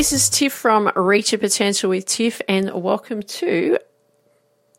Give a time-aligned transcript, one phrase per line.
[0.00, 3.76] this is Tiff from Reach Your Potential with Tiff, and welcome to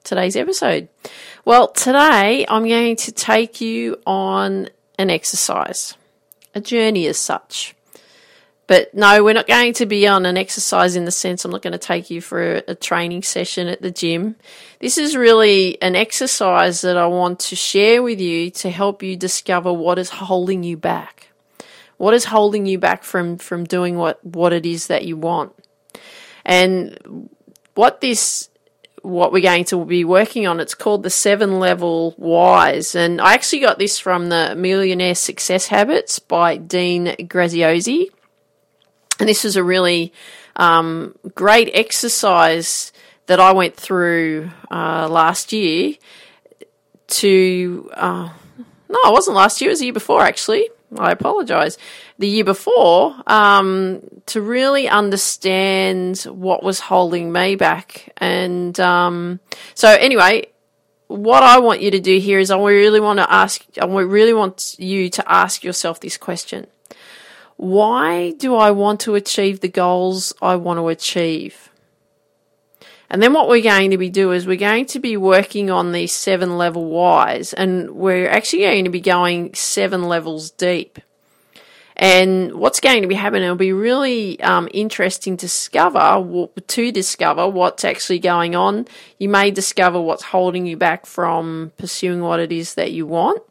[0.04, 0.90] today's episode.
[1.46, 5.96] Well, today I'm going to take you on an exercise,
[6.56, 7.76] a journey as such.
[8.66, 11.62] But no, we're not going to be on an exercise in the sense I'm not
[11.62, 14.38] going to take you for a, a, training session at the gym.
[14.80, 19.16] This is really an exercise that I want to share with you to help you
[19.16, 21.28] discover what is holding you back.
[22.02, 25.54] What is holding you back from, from doing what, what it is that you want?
[26.44, 27.30] And
[27.76, 28.50] what this
[29.04, 30.60] what we're going to be working on.
[30.60, 32.96] It's called the seven level whys.
[32.96, 38.08] And I actually got this from the Millionaire Success Habits by Dean Graziosi.
[39.20, 40.12] And this was a really
[40.56, 42.92] um, great exercise
[43.28, 45.94] that I went through uh, last year
[47.08, 48.30] to, uh,
[48.90, 50.68] no, it wasn't last year, it was the year before actually.
[50.98, 51.78] I apologize.
[52.20, 58.12] The year before, um, to really understand what was holding me back.
[58.18, 59.40] And um,
[59.74, 60.48] so, anyway,
[61.08, 64.34] what I want you to do here is I really want to ask, I really
[64.34, 66.68] want you to ask yourself this question
[67.58, 71.71] Why do I want to achieve the goals I want to achieve?
[73.12, 75.92] And then what we're going to be doing is we're going to be working on
[75.92, 80.98] these seven level whys and we're actually going to be going seven levels deep.
[81.98, 87.50] And what's going to be happening, it'll be really um, interesting to discover, to discover
[87.50, 88.88] what's actually going on.
[89.20, 93.44] You may discover what's holding you back from pursuing what it is that you want.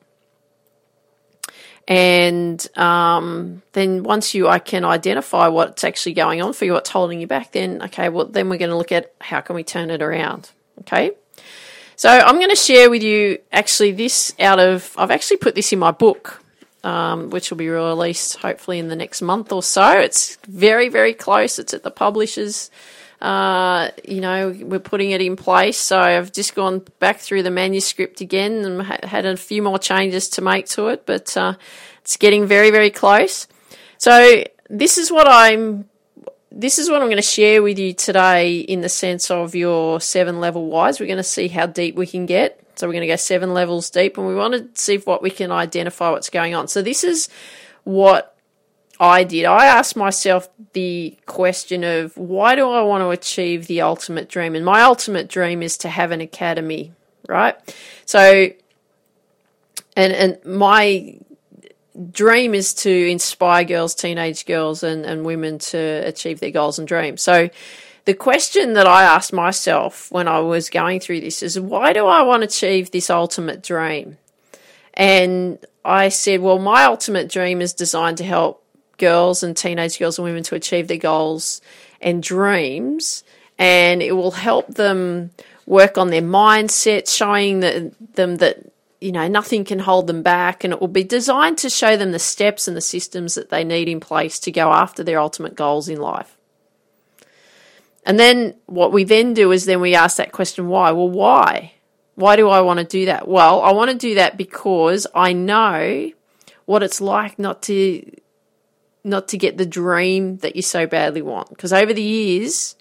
[1.90, 6.88] And um, then once you I can identify what's actually going on for you, what's
[6.88, 9.64] holding you back, then okay, well then we're going to look at how can we
[9.64, 10.50] turn it around.
[10.82, 11.10] Okay.
[11.96, 15.72] So I'm going to share with you actually this out of I've actually put this
[15.72, 16.40] in my book,
[16.84, 19.90] um, which will be released hopefully in the next month or so.
[19.98, 21.58] It's very very close.
[21.58, 22.70] It's at the publishers.
[23.20, 25.78] Uh, you know, we're putting it in place.
[25.78, 30.28] So I've just gone back through the manuscript again and had a few more changes
[30.30, 31.54] to make to it, but uh,
[32.00, 33.46] it's getting very, very close.
[33.98, 35.86] So this is what I'm.
[36.52, 40.00] This is what I'm going to share with you today in the sense of your
[40.00, 40.98] seven level whys.
[40.98, 42.60] We're going to see how deep we can get.
[42.74, 45.30] So we're going to go seven levels deep and we want to see what we
[45.30, 46.66] can identify what's going on.
[46.66, 47.28] So this is
[47.84, 48.36] what
[49.00, 49.46] I did.
[49.46, 54.54] I asked myself the question of why do I want to achieve the ultimate dream?
[54.54, 56.92] And my ultimate dream is to have an academy,
[57.26, 57.56] right?
[58.04, 58.50] So,
[59.96, 61.18] and and my
[62.12, 66.86] dream is to inspire girls, teenage girls, and, and women to achieve their goals and
[66.86, 67.22] dreams.
[67.22, 67.48] So,
[68.04, 72.06] the question that I asked myself when I was going through this is why do
[72.06, 74.18] I want to achieve this ultimate dream?
[74.92, 78.59] And I said, well, my ultimate dream is designed to help
[79.00, 81.60] girls and teenage girls and women to achieve their goals
[82.00, 83.24] and dreams,
[83.58, 85.30] and it will help them
[85.66, 90.62] work on their mindset, showing the, them that you know nothing can hold them back,
[90.62, 93.64] and it will be designed to show them the steps and the systems that they
[93.64, 96.36] need in place to go after their ultimate goals in life.
[98.04, 100.92] And then what we then do is then we ask that question why?
[100.92, 101.72] Well, why?
[102.14, 103.26] Why do I want to do that?
[103.28, 106.10] Well, I want to do that because I know
[106.66, 108.19] what it's like not to
[109.02, 111.48] not to get the dream that you so badly want.
[111.48, 112.76] Because over the years,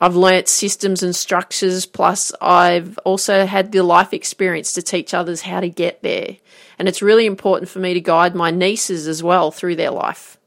[0.00, 5.42] I've learnt systems and structures, plus, I've also had the life experience to teach others
[5.42, 6.36] how to get there.
[6.78, 10.38] And it's really important for me to guide my nieces as well through their life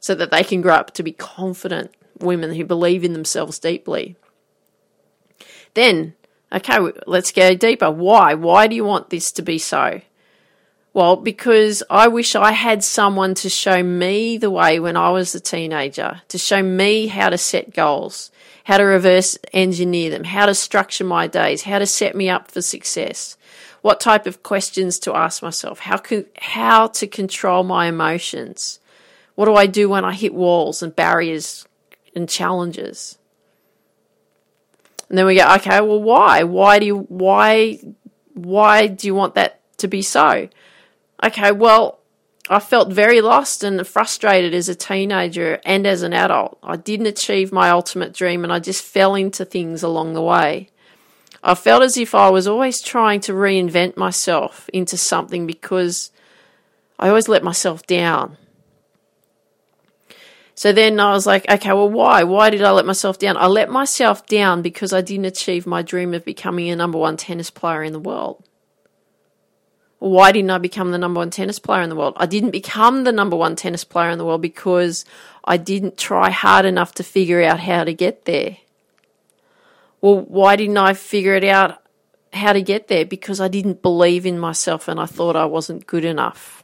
[0.00, 4.16] so that they can grow up to be confident women who believe in themselves deeply.
[5.74, 6.14] Then,
[6.52, 7.90] okay, let's go deeper.
[7.90, 8.34] Why?
[8.34, 10.00] Why do you want this to be so?
[10.96, 15.34] Well, because I wish I had someone to show me the way when I was
[15.34, 18.30] a teenager, to show me how to set goals,
[18.64, 22.50] how to reverse engineer them, how to structure my days, how to set me up
[22.50, 23.36] for success,
[23.82, 26.00] what type of questions to ask myself, how,
[26.40, 28.80] how to control my emotions.
[29.34, 31.68] What do I do when I hit walls and barriers
[32.14, 33.18] and challenges?
[35.10, 36.44] And then we go, okay, well, why?
[36.44, 37.80] Why do you, why,
[38.32, 40.48] why do you want that to be so?
[41.24, 42.00] Okay, well,
[42.48, 46.58] I felt very lost and frustrated as a teenager and as an adult.
[46.62, 50.68] I didn't achieve my ultimate dream and I just fell into things along the way.
[51.42, 56.10] I felt as if I was always trying to reinvent myself into something because
[56.98, 58.36] I always let myself down.
[60.54, 62.22] So then I was like, okay, well, why?
[62.24, 63.36] Why did I let myself down?
[63.36, 67.16] I let myself down because I didn't achieve my dream of becoming a number one
[67.16, 68.42] tennis player in the world.
[69.98, 72.14] Why didn't I become the number one tennis player in the world?
[72.16, 75.04] I didn't become the number one tennis player in the world because
[75.44, 78.58] I didn't try hard enough to figure out how to get there.
[80.00, 81.82] Well, why didn't I figure it out
[82.32, 83.06] how to get there?
[83.06, 86.62] Because I didn't believe in myself and I thought I wasn't good enough.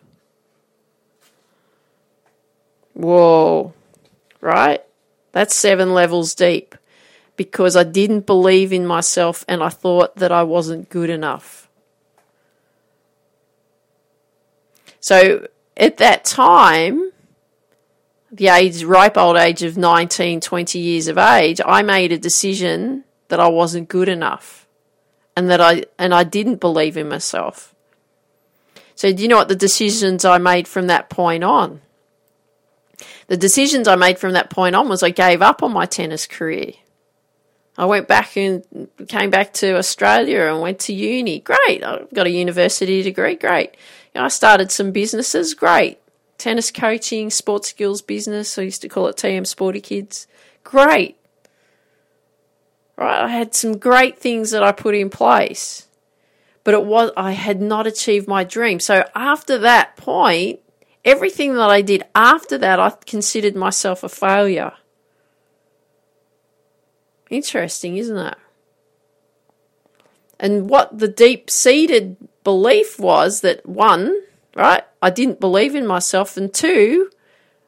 [2.93, 3.73] Whoa,
[4.43, 4.82] right?
[5.32, 6.75] That's seven levels deep
[7.37, 11.69] because I didn't believe in myself and I thought that I wasn't good enough.
[15.03, 15.47] So
[15.77, 17.11] at that time,
[18.31, 23.05] the age, ripe old age of 19, 20 years of age, I made a decision
[23.29, 24.67] that I wasn't good enough
[25.37, 27.75] and that I, and I didn't believe in myself.
[28.95, 31.81] So do you know what the decisions I made from that point on?
[33.27, 36.27] The decisions I made from that point on was I gave up on my tennis
[36.27, 36.75] career.
[37.77, 38.63] I went back and
[39.09, 41.41] came back to Australia and went to uni.
[41.41, 41.83] Great.
[41.83, 43.35] I got a university degree.
[43.35, 43.77] Great.
[44.14, 45.55] You know, I started some businesses.
[45.55, 45.99] Great.
[46.38, 48.59] Tennis coaching, sports skills business.
[48.59, 50.26] I used to call it TM Sporty Kids.
[50.64, 51.17] Great.
[52.97, 53.23] Right.
[53.23, 55.88] I had some great things that I put in place,
[56.62, 58.81] but it was, I had not achieved my dream.
[58.81, 60.61] So after that point,
[61.05, 64.73] everything that I did after that, I considered myself a failure.
[67.31, 68.38] Interesting, isn't it?
[70.38, 74.21] And what the deep seated belief was that one,
[74.55, 77.11] right, I didn't believe in myself, and two,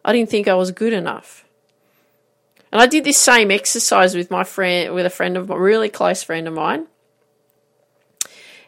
[0.04, 1.44] I didn't think I was good enough.
[2.72, 5.88] And I did this same exercise with my friend, with a friend of a really
[5.88, 6.86] close friend of mine.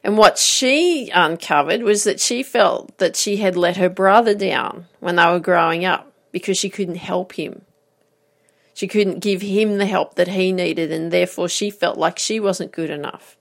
[0.05, 4.87] And what she uncovered was that she felt that she had let her brother down
[5.01, 7.63] when they were growing up because she couldn't help him.
[8.73, 12.39] She couldn't give him the help that he needed, and therefore she felt like she
[12.39, 13.37] wasn't good enough.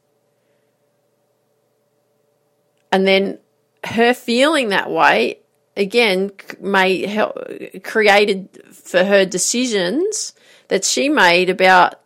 [2.96, 3.40] And then
[3.84, 5.40] her feeling that way
[5.76, 6.32] again
[6.62, 7.38] may help,
[7.84, 10.32] created for her decisions
[10.70, 12.00] that she made about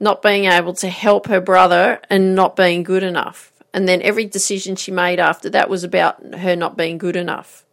[0.00, 3.52] not being able to help her brother and not being good enough.
[3.74, 7.66] And then every decision she made after that was about her not being good enough.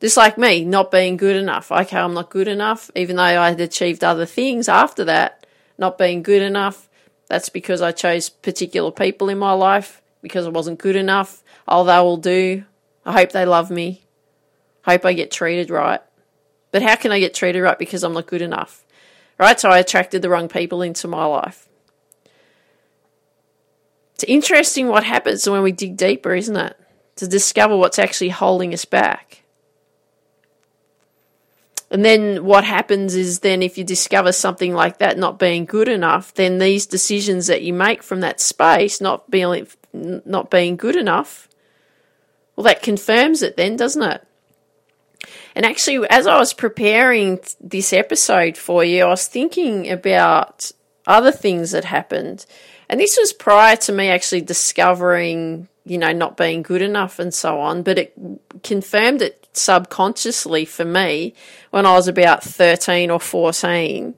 [0.00, 1.72] Just like me, not being good enough.
[1.72, 5.44] Okay, I'm not good enough, even though I had achieved other things after that.
[5.76, 6.88] Not being good enough.
[7.26, 11.42] That's because I chose particular people in my life because I wasn't good enough.
[11.66, 12.64] Oh, they will do.
[13.04, 14.04] I hope they love me.
[14.84, 16.00] Hope I get treated right.
[16.72, 18.84] But how can I get treated right because I'm not good enough?
[19.38, 19.58] Right?
[19.58, 21.68] So I attracted the wrong people into my life.
[24.14, 26.76] It's interesting what happens when we dig deeper, isn't it?
[27.16, 29.44] To discover what's actually holding us back.
[31.90, 35.88] And then what happens is then if you discover something like that not being good
[35.88, 40.96] enough, then these decisions that you make from that space not being not being good
[40.96, 41.48] enough,
[42.56, 44.26] well that confirms it then, doesn't it?
[45.54, 50.70] And actually as I was preparing this episode for you, I was thinking about
[51.06, 52.46] other things that happened.
[52.88, 57.32] And this was prior to me actually discovering, you know, not being good enough and
[57.32, 58.14] so on, but it
[58.62, 61.34] confirmed it subconsciously for me
[61.70, 64.14] when I was about 13 or 14.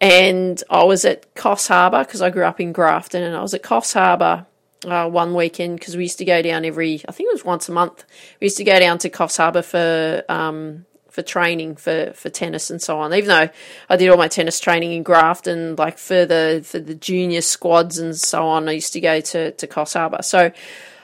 [0.00, 3.54] And I was at Coffs Harbour because I grew up in Grafton, and I was
[3.54, 4.46] at Coffs Harbour
[4.84, 7.68] uh, one weekend because we used to go down every, I think it was once
[7.68, 8.04] a month.
[8.40, 12.70] We used to go down to Coffs Harbour for um, for training for, for tennis
[12.70, 13.14] and so on.
[13.14, 13.48] Even though
[13.88, 17.98] I did all my tennis training in Grafton, like for the for the junior squads
[17.98, 20.22] and so on, I used to go to to Coffs Harbour.
[20.22, 20.50] So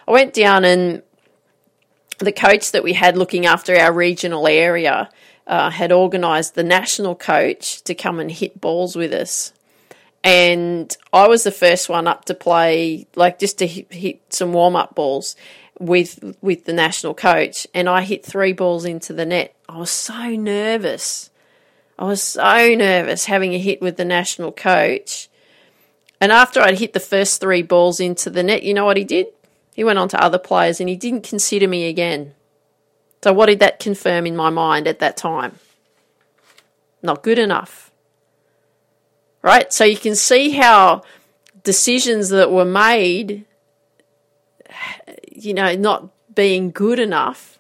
[0.09, 1.03] I went down and
[2.19, 5.09] the coach that we had looking after our regional area
[5.47, 9.53] uh, had organised the national coach to come and hit balls with us.
[10.23, 14.53] And I was the first one up to play, like just to hit, hit some
[14.53, 15.35] warm up balls
[15.79, 17.67] with with the national coach.
[17.75, 19.55] And I hit three balls into the net.
[19.69, 21.31] I was so nervous.
[21.99, 25.29] I was so nervous having a hit with the national coach.
[26.21, 29.05] And after I'd hit the first three balls into the net, you know what he
[29.05, 29.29] did?
[29.75, 32.35] He went on to other players and he didn't consider me again.
[33.23, 35.59] So, what did that confirm in my mind at that time?
[37.03, 37.90] Not good enough.
[39.43, 39.73] Right?
[39.73, 41.03] So, you can see how
[41.63, 43.45] decisions that were made,
[45.31, 47.59] you know, not being good enough,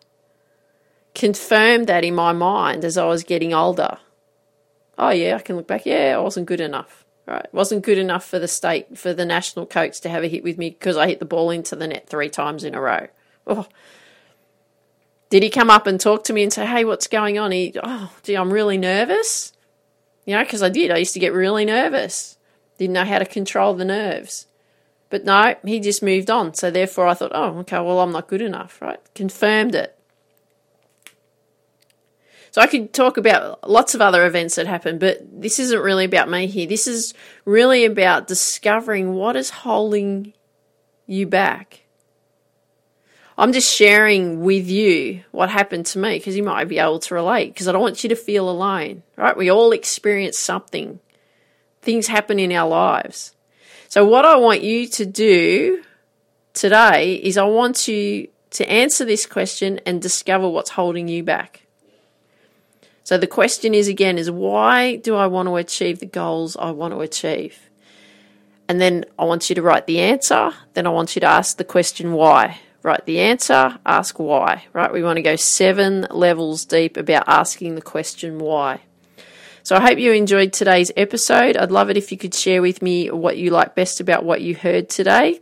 [1.14, 3.98] confirmed that in my mind as I was getting older.
[4.98, 5.86] Oh, yeah, I can look back.
[5.86, 7.04] Yeah, I wasn't good enough.
[7.26, 7.52] Right.
[7.54, 10.58] Wasn't good enough for the state, for the national coach to have a hit with
[10.58, 13.06] me because I hit the ball into the net three times in a row.
[13.46, 13.68] Oh.
[15.28, 17.52] Did he come up and talk to me and say, hey, what's going on?
[17.52, 19.52] He, oh, gee, I'm really nervous.
[20.24, 20.90] You know, because I did.
[20.90, 22.36] I used to get really nervous.
[22.78, 24.46] Didn't know how to control the nerves.
[25.08, 26.54] But no, he just moved on.
[26.54, 29.00] So therefore I thought, oh, okay, well, I'm not good enough, right?
[29.14, 29.96] Confirmed it.
[32.52, 36.04] So I could talk about lots of other events that happened, but this isn't really
[36.04, 36.66] about me here.
[36.66, 40.32] This is really about discovering what is holding
[41.06, 41.82] you back.
[43.40, 47.14] I'm just sharing with you what happened to me because you might be able to
[47.14, 49.34] relate because I don't want you to feel alone, right?
[49.34, 51.00] We all experience something.
[51.80, 53.34] Things happen in our lives.
[53.88, 55.82] So what I want you to do
[56.52, 61.66] today is I want you to answer this question and discover what's holding you back.
[63.04, 66.72] So the question is again is why do I want to achieve the goals I
[66.72, 67.70] want to achieve?
[68.68, 71.56] And then I want you to write the answer, then I want you to ask
[71.56, 72.60] the question why.
[72.82, 74.92] Write the answer, ask why, right?
[74.92, 78.80] We want to go 7 levels deep about asking the question why.
[79.62, 81.56] So I hope you enjoyed today's episode.
[81.56, 84.40] I'd love it if you could share with me what you like best about what
[84.40, 85.40] you heard today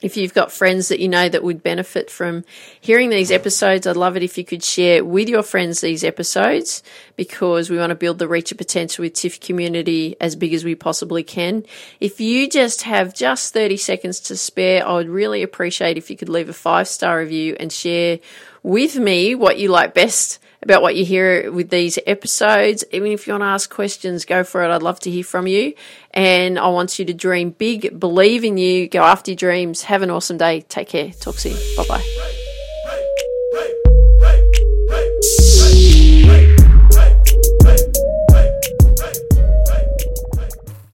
[0.00, 2.44] if you've got friends that you know that would benefit from
[2.80, 6.82] hearing these episodes, I'd love it if you could share with your friends these episodes
[7.16, 10.64] because we want to build the Reach Your Potential with TIFF community as big as
[10.64, 11.64] we possibly can.
[12.00, 16.16] If you just have just 30 seconds to spare, I would really appreciate if you
[16.16, 18.20] could leave a five star review and share
[18.62, 22.84] with me what you like best about what you hear with these episodes.
[22.92, 24.70] Even if you want to ask questions, go for it.
[24.70, 25.74] I'd love to hear from you.
[26.12, 29.82] And I want you to dream big, believe in you, go after your dreams.
[29.82, 30.62] Have an awesome day.
[30.62, 31.10] Take care.
[31.10, 31.56] Talk soon.
[31.76, 32.37] Bye bye.